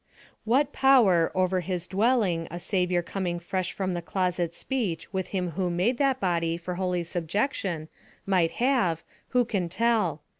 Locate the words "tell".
9.69-10.23